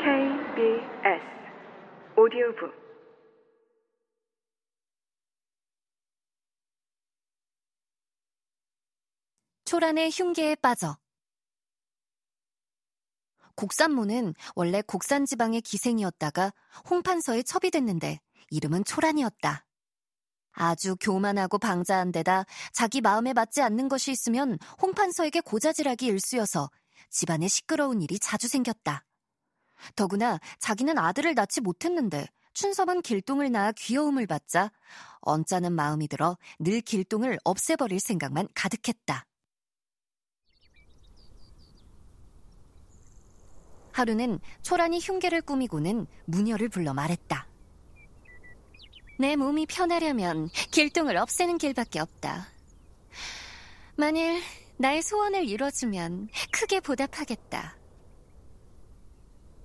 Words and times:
KBS 0.00 1.22
오디오북 2.16 2.72
초란의 9.66 10.10
흉계에 10.10 10.54
빠져 10.54 10.96
곡산모는 13.56 14.32
원래 14.54 14.80
곡산 14.80 15.26
지방의 15.26 15.60
기생이었다가 15.60 16.54
홍판서에 16.88 17.42
첩이 17.42 17.70
됐는데 17.70 18.20
이름은 18.48 18.84
초란이었다. 18.84 19.66
아주 20.52 20.96
교만하고 20.98 21.58
방자한 21.58 22.10
데다 22.10 22.46
자기 22.72 23.02
마음에 23.02 23.34
맞지 23.34 23.60
않는 23.60 23.88
것이 23.90 24.12
있으면 24.12 24.58
홍판서에게 24.80 25.42
고자질하기 25.42 26.06
일쑤여서 26.06 26.70
집안에 27.10 27.48
시끄러운 27.48 28.00
일이 28.00 28.18
자주 28.18 28.48
생겼다. 28.48 29.04
더구나 29.96 30.38
자기는 30.58 30.98
아들을 30.98 31.34
낳지 31.34 31.60
못했는데 31.60 32.26
춘섭은 32.52 33.02
길동을 33.02 33.50
낳아 33.52 33.72
귀여움을 33.72 34.26
받자 34.26 34.70
언짢은 35.20 35.72
마음이 35.72 36.08
들어 36.08 36.36
늘 36.58 36.80
길동을 36.80 37.38
없애버릴 37.44 38.00
생각만 38.00 38.48
가득했다. 38.54 39.26
하루는 43.92 44.38
초란이 44.62 45.00
흉계를 45.00 45.42
꾸미고는 45.42 46.06
무녀를 46.26 46.68
불러 46.68 46.94
말했다. 46.94 47.46
내 49.18 49.36
몸이 49.36 49.66
편하려면 49.66 50.48
길동을 50.70 51.16
없애는 51.16 51.58
길밖에 51.58 51.98
없다. 52.00 52.48
만일 53.96 54.40
나의 54.78 55.02
소원을 55.02 55.46
이뤄주면 55.46 56.28
크게 56.52 56.80
보답하겠다. 56.80 57.79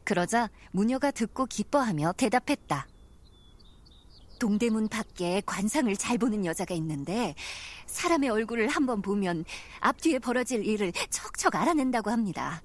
그러자 0.06 0.50
무녀가 0.72 1.12
듣고 1.12 1.46
기뻐하며 1.46 2.14
대답했다. 2.14 2.88
동대문 4.40 4.88
밖에 4.90 5.42
관상을 5.46 5.96
잘 5.98 6.18
보는 6.18 6.46
여자가 6.46 6.74
있는데 6.76 7.36
사람의 7.88 8.30
얼굴을 8.30 8.68
한번 8.68 9.02
보면 9.02 9.46
앞뒤에 9.80 10.20
벌어질 10.20 10.66
일을 10.66 10.92
척척 11.10 11.56
알아낸다고 11.56 12.12
합니다. 12.12 12.62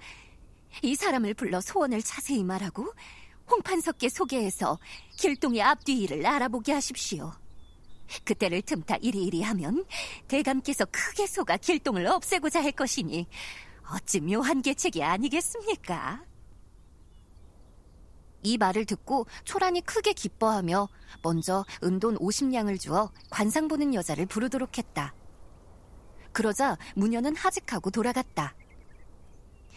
이 0.82 0.94
사람을 0.94 1.34
불러 1.34 1.60
소원을 1.60 2.02
자세히 2.02 2.44
말하고 2.44 2.92
홍판석께 3.50 4.08
소개해서 4.08 4.78
길동의 5.16 5.62
앞뒤 5.62 6.00
일을 6.02 6.26
알아보게 6.26 6.72
하십시오. 6.72 7.32
그때를 8.24 8.62
틈타 8.62 8.96
이리이리 8.96 9.42
하면 9.42 9.84
대감께서 10.28 10.84
크게 10.86 11.26
속아 11.26 11.56
길동을 11.58 12.06
없애고자 12.06 12.62
할 12.62 12.72
것이니 12.72 13.26
어찌 13.92 14.20
묘한 14.20 14.62
계책이 14.62 15.02
아니겠습니까? 15.02 16.29
이 18.42 18.58
말을 18.58 18.84
듣고 18.86 19.26
초란이 19.44 19.82
크게 19.82 20.12
기뻐하며 20.12 20.88
먼저 21.22 21.64
은돈 21.82 22.18
50냥을 22.18 22.80
주어 22.80 23.10
관상 23.30 23.68
보는 23.68 23.94
여자를 23.94 24.26
부르도록 24.26 24.78
했다. 24.78 25.14
그러자 26.32 26.76
무녀는 26.94 27.36
하직하고 27.36 27.90
돌아갔다. 27.90 28.54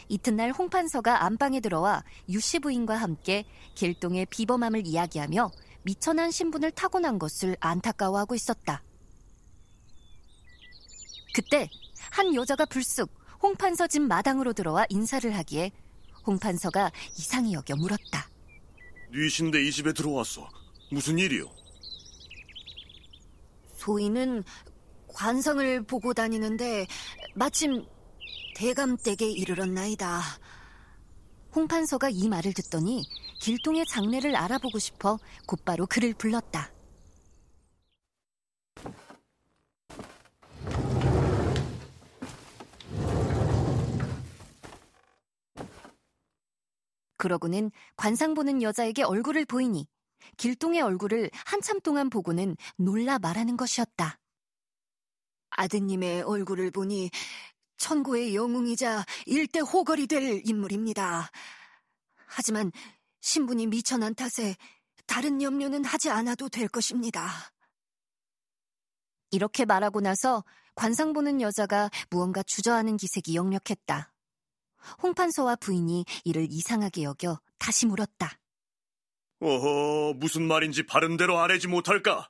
이튿날 0.10 0.52
홍판서가 0.52 1.24
안방에 1.24 1.60
들어와 1.60 2.04
유씨 2.30 2.60
부인과 2.60 2.96
함께 2.96 3.46
길동의 3.76 4.28
비범함을 4.28 4.86
이야기하며 4.86 5.52
미천한 5.84 6.32
신분을 6.32 6.72
타고난 6.72 7.20
것을 7.20 7.58
안타까워하고 7.60 8.36
있었다. 8.36 8.84
그때 11.34 11.70
한 12.12 12.36
여자가 12.36 12.66
불쑥 12.66 13.10
홍판서 13.42 13.88
집 13.88 14.02
마당으로 14.04 14.54
들어와 14.54 14.86
인사를 14.90 15.36
하기에 15.36 15.72
홍판서가 16.26 16.92
이상히 17.18 17.54
여겨 17.54 17.76
물었다. 17.76 18.33
뉘신데 19.14 19.62
이 19.64 19.72
집에 19.72 19.94
들어왔어. 19.94 20.50
무슨 20.92 21.20
일이요? 21.20 21.46
소인은 23.78 24.44
관성을 25.10 25.84
보고 25.84 26.14
다니는데 26.14 26.88
마침 27.36 27.86
대감댁에 28.56 29.30
이르렀나이다. 29.30 30.22
홍판서가 31.56 32.10
이 32.10 32.28
말을 32.28 32.54
듣더니 32.54 33.04
길동의 33.40 33.86
장례를 33.86 34.36
알아보고 34.36 34.80
싶어 34.80 35.20
곧바로 35.46 35.86
그를 35.86 36.16
불렀다. 36.16 36.73
그러고는 47.24 47.72
관상 47.96 48.34
보는 48.34 48.62
여자에게 48.62 49.04
얼굴을 49.04 49.46
보이니 49.46 49.88
길동의 50.36 50.82
얼굴을 50.82 51.32
한참 51.46 51.80
동안 51.80 52.10
보고는 52.10 52.58
놀라 52.76 53.18
말하는 53.18 53.56
것이었다. 53.56 54.20
아드님의 55.52 56.24
얼굴을 56.24 56.72
보니 56.72 57.12
천고의 57.78 58.36
영웅이자 58.36 59.06
일대 59.26 59.60
호걸이 59.60 60.08
될 60.08 60.42
인물입니다. 60.44 61.30
하지만 62.28 62.74
신분이 63.22 63.68
미천한 63.68 64.16
탓에 64.16 64.58
다른 65.06 65.42
염려는 65.42 65.86
하지 65.86 66.10
않아도 66.10 66.50
될 66.50 66.68
것입니다. 66.68 67.30
이렇게 69.32 69.64
말하고 69.64 70.02
나서 70.02 70.44
관상 70.76 71.14
보는 71.14 71.40
여자가 71.40 71.90
무언가 72.10 72.44
주저하는 72.44 72.98
기색이 72.98 73.36
역력했다. 73.36 74.13
홍판서와 75.02 75.56
부인이 75.58 76.06
이를 76.24 76.48
이상하게 76.50 77.04
여겨 77.04 77.40
다시 77.58 77.86
물었다. 77.86 78.40
어허, 79.40 80.14
무슨 80.16 80.48
말인지 80.48 80.86
바른대로 80.86 81.38
아뢰지 81.40 81.68
못할까? 81.68 82.30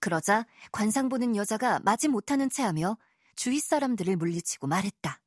그러자 0.00 0.46
관상 0.72 1.08
보는 1.08 1.36
여자가 1.36 1.80
마지 1.80 2.08
못하는 2.08 2.50
채 2.50 2.62
하며 2.62 2.98
주위 3.36 3.60
사람들을 3.60 4.16
물리치고 4.16 4.66
말했다. 4.66 5.20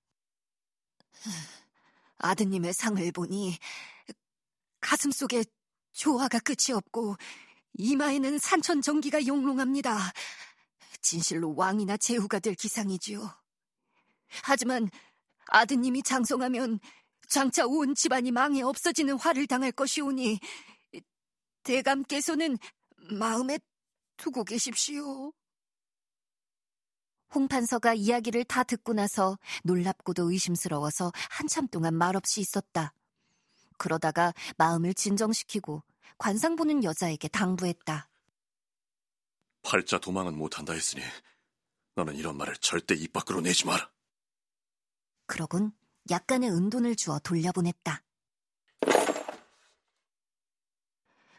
아드님의 2.20 2.74
상을 2.74 3.12
보니 3.12 3.58
가슴 4.80 5.12
속에 5.12 5.44
조화가 5.94 6.40
끝이 6.40 6.76
없고 6.76 7.16
이마에는 7.74 8.38
산천 8.38 8.82
전기가 8.82 9.26
용롱합니다. 9.26 9.98
진실로 11.02 11.56
왕이나 11.56 11.98
제후가 11.98 12.40
될 12.40 12.56
기상이지요. 12.56 13.30
하지만 14.44 14.90
아드님이 15.48 16.04
장성하면 16.04 16.80
장차 17.30 17.66
온 17.66 17.96
집안이 17.96 18.32
망해 18.32 18.62
없어지는 18.62 19.18
화를 19.18 19.48
당할 19.48 19.72
것이오니 19.72 20.40
대감께서는 21.64 22.58
마음에 23.12 23.60
두고 24.16 24.44
계십시오. 24.44 25.34
홍판서가 27.36 27.94
이야기를 27.94 28.46
다 28.46 28.64
듣고 28.64 28.94
나서 28.94 29.38
놀랍고도 29.64 30.32
의심스러워서 30.32 31.12
한참 31.30 31.68
동안 31.68 31.94
말없이 31.94 32.40
있었다. 32.40 32.94
그러다가 33.78 34.34
마음을 34.58 34.94
진정시키고 34.94 35.84
관상 36.18 36.56
보는 36.56 36.84
여자에게 36.84 37.28
당부했다. 37.28 38.10
팔자 39.64 40.00
도망은 40.00 40.38
못한다 40.38 40.74
했으니 40.74 41.04
너는 41.96 42.16
이런 42.16 42.38
말을 42.38 42.56
절대 42.58 42.96
입 42.96 43.12
밖으로 43.12 43.42
내지 43.42 43.66
마라. 43.66 43.92
그러곤 45.28 45.72
약간의 46.10 46.50
은돈을 46.50 46.96
주어 46.96 47.20
돌려보냈다. 47.20 48.04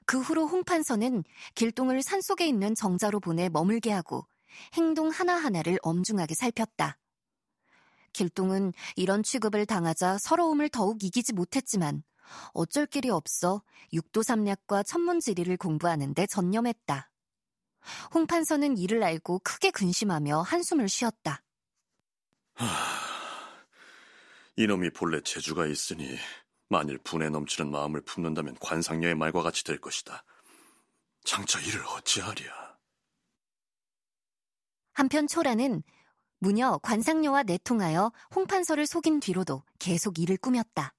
그 0.07 0.21
후로 0.21 0.47
홍판서는 0.47 1.25
길동을 1.55 2.03
산속에 2.03 2.47
있는 2.47 2.75
정자로 2.75 3.21
보내 3.21 3.49
머물게 3.49 3.91
하고 3.91 4.27
행동 4.75 5.11
하나하나를 5.11 5.79
엄중하게 5.83 6.35
살폈다. 6.35 6.99
길동은 8.15 8.73
이런 8.97 9.23
취급을 9.23 9.67
당하자 9.67 10.19
서러움을 10.21 10.71
더욱 10.71 11.05
이기지 11.05 11.35
못했지만 11.35 12.03
어쩔 12.53 12.87
길이 12.87 13.11
없어 13.11 13.63
육도삼략과 13.93 14.83
천문지리를 14.85 15.55
공부하는데 15.57 16.27
전념했다. 16.27 17.11
홍판서는 18.15 18.77
이를 18.79 19.03
알고 19.03 19.41
크게 19.41 19.71
근심하며 19.71 20.41
한숨을 20.41 20.89
쉬었다. 20.89 21.43
하... 24.59 24.63
이놈이 24.63 24.91
본래 24.91 25.21
재주가 25.21 25.67
있으니 25.67 26.19
만일 26.69 26.99
분에 26.99 27.31
넘치는 27.31 27.71
마음을 27.71 28.01
품는다면 28.03 28.57
관상녀의 28.61 29.15
말과 29.15 29.43
같이 29.43 29.63
될 29.63 29.81
것이다. 29.81 30.25
장차 31.25 31.61
이를 31.61 31.87
어찌하랴. 31.87 32.77
한편 34.95 35.29
초라는 35.29 35.83
무녀 36.41 36.79
관상녀와 36.79 37.45
내통하여 37.45 38.11
홍판서를 38.35 38.87
속인 38.87 39.21
뒤로도 39.21 39.63
계속 39.79 40.19
일을 40.19 40.37
꾸몄다. 40.39 40.93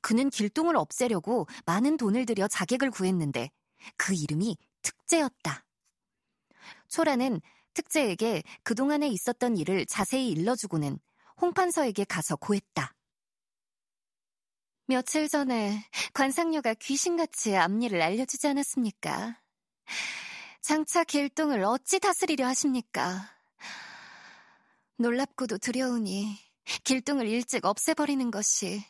그는 0.00 0.30
길동을 0.30 0.76
없애려고 0.76 1.46
많은 1.66 1.98
돈을 1.98 2.24
들여 2.26 2.48
자객을 2.48 2.90
구했는데 2.90 3.50
그 3.96 4.14
이름이 4.14 4.56
특제였다. 4.82 5.66
초라는 6.88 7.40
특제에게 7.74 8.42
그동안에 8.62 9.08
있었던 9.08 9.56
일을 9.58 9.84
자세히 9.86 10.30
일러주고는 10.30 10.98
홍판서에게 11.40 12.04
가서 12.04 12.36
고했다. 12.36 12.94
며칠 14.86 15.28
전에 15.28 15.88
관상녀가 16.12 16.74
귀신같이 16.74 17.56
앞니를 17.56 18.02
알려주지 18.02 18.46
않았습니까? 18.48 19.40
장차 20.60 21.04
길동을 21.04 21.64
어찌 21.64 21.98
다스리려 22.00 22.46
하십니까? 22.46 23.30
놀랍고도 24.96 25.58
두려우니 25.58 26.38
길동을 26.84 27.26
일찍 27.26 27.64
없애버리는 27.64 28.30
것이 28.30 28.84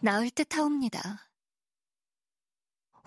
나을 0.00 0.30
듯 0.30 0.56
하옵니다. 0.56 1.28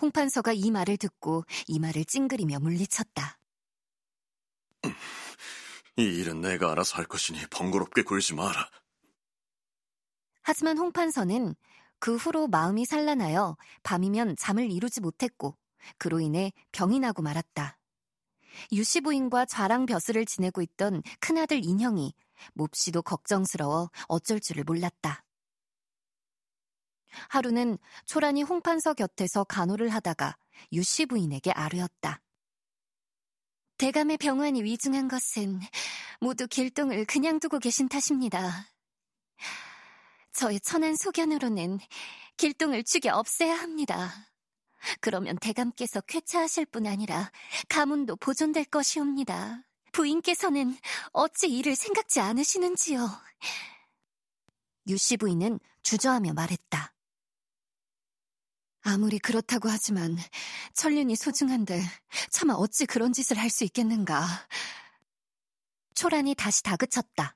홍판서가 0.02 0.54
이 0.54 0.72
말을 0.72 0.98
듣고 0.98 1.46
이 1.68 1.80
말을 1.80 2.06
찡그리며 2.06 2.60
물리쳤다. 2.60 3.40
이 5.98 6.04
일은 6.04 6.42
내가 6.42 6.72
알아서 6.72 6.98
할 6.98 7.06
것이니 7.06 7.40
번거롭게 7.50 8.04
굴지 8.04 8.36
마라. 8.36 8.70
하지만 10.42 10.78
홍판서는 10.78 11.56
그 12.00 12.18
후로 12.18 12.48
마음이 12.48 12.86
산란하여 12.86 13.56
밤이면 13.84 14.36
잠을 14.38 14.70
이루지 14.70 15.02
못했고 15.02 15.58
그로 15.98 16.20
인해 16.20 16.52
병이 16.72 17.00
나고 17.00 17.22
말았다. 17.22 17.80
유씨 18.72 19.02
부인과 19.02 19.46
좌랑 19.46 19.86
벼슬을 19.86 20.26
지내고 20.26 20.62
있던 20.62 21.02
큰아들 21.20 21.64
인형이 21.64 22.14
몹시도 22.54 23.02
걱정스러워 23.02 23.90
어쩔 24.08 24.40
줄을 24.40 24.64
몰랐다. 24.66 25.24
하루는 27.30 27.78
초란이 28.06 28.44
홍판서 28.44 28.94
곁에서 28.94 29.46
간호를 29.46 29.90
하다가 29.90 30.38
유씨 30.74 31.06
부인에게 31.06 31.52
아뢰었다. 31.52 32.22
대감의 33.78 34.18
병환이 34.18 34.64
위중한 34.64 35.08
것은 35.08 35.60
모두 36.22 36.48
길동을 36.48 37.06
그냥 37.06 37.40
두고 37.40 37.60
계신 37.60 37.90
탓입니다. 37.90 38.70
저의 40.34 40.60
천한 40.62 40.96
소견으로는 40.96 41.80
길동을 42.38 42.84
죽여 42.84 43.16
없애야 43.16 43.56
합니다. 43.56 44.32
그러면 45.02 45.38
대감께서 45.38 46.02
쾌차하실 46.02 46.68
뿐 46.68 46.88
아니라 46.88 47.32
가문도 47.70 48.18
보존될 48.18 48.66
것이옵니다. 48.66 49.64
부인께서는 49.92 50.78
어찌 51.12 51.48
이를 51.48 51.76
생각지 51.76 52.20
않으시는지요? 52.20 53.10
유씨 54.88 55.18
부인은 55.18 55.60
주저하며 55.84 56.34
말했다. 56.34 56.95
아무리 58.88 59.18
그렇다고 59.18 59.68
하지만 59.68 60.16
천륜이 60.76 61.16
소중한데 61.16 61.82
차마 62.30 62.54
어찌 62.54 62.86
그런 62.86 63.14
짓을 63.14 63.38
할 63.40 63.50
수 63.50 63.64
있겠는가. 63.64 64.26
초란이 65.96 66.36
다시 66.36 66.62
다그쳤다. 66.62 67.36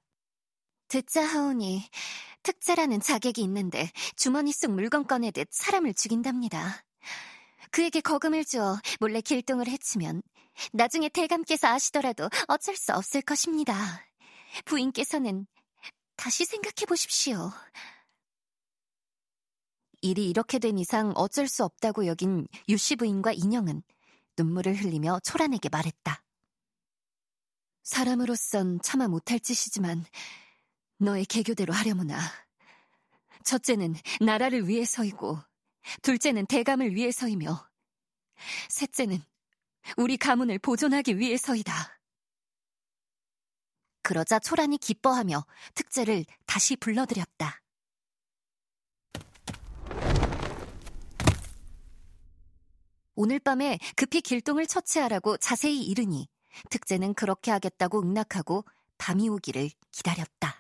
듣자 0.90 1.26
하오니 1.26 1.90
특자라는 2.44 3.02
자객이 3.02 3.42
있는데 3.42 3.90
주머니 4.16 4.52
속 4.52 4.72
물건 4.72 5.08
꺼내듯 5.08 5.48
사람을 5.52 5.94
죽인답니다. 5.96 6.86
그에게 7.72 8.02
거금을 8.02 8.46
주어 8.46 8.80
몰래 9.00 9.22
길동을 9.22 9.68
해치면 9.68 10.22
나중에 10.74 11.10
대감께서 11.10 11.68
아시더라도 11.68 12.30
어쩔 12.48 12.76
수 12.76 12.94
없을 12.94 13.22
것입니다. 13.22 14.06
부인께서는 14.66 15.48
다시 16.16 16.46
생각해 16.46 16.86
보십시오. 16.88 17.52
일이 20.02 20.30
이렇게 20.30 20.60
된 20.60 20.78
이상 20.78 21.12
어쩔 21.16 21.48
수 21.48 21.64
없다고 21.64 22.08
여긴 22.08 22.48
유씨 22.68 22.96
부인과 22.96 23.34
인형은 23.34 23.84
눈물을 24.38 24.76
흘리며 24.76 25.20
초란에게 25.24 25.70
말했다. 25.70 26.24
사람으로선 27.84 28.82
차마 28.82 29.08
못할 29.08 29.40
짓이지만 29.40 30.06
너의 30.98 31.26
개교대로 31.26 31.74
하려무나. 31.74 32.20
첫째는 33.44 33.96
나라를 34.22 34.68
위해서이고 34.68 35.40
둘째는 36.02 36.46
대감을 36.46 36.96
위해서이며 36.96 37.68
셋째는 38.70 39.22
우리 39.98 40.18
가문을 40.18 40.60
보존하기 40.60 41.18
위해서이다. 41.18 42.00
그러자 44.02 44.40
초란이 44.40 44.78
기뻐하며 44.78 45.46
특제를 45.76 46.26
다시 46.46 46.76
불러들였다. 46.76 47.62
오늘 53.22 53.38
밤에 53.38 53.80
급히 53.98 54.22
길동을 54.22 54.66
처치하라고 54.66 55.36
자세히 55.36 55.84
이르니 55.84 56.30
특제는 56.70 57.14
그렇게 57.16 57.52
하겠다고 57.52 58.02
응낙하고 58.02 58.64
밤이 58.98 59.28
오기를 59.28 59.72
기다렸다. 59.92 60.59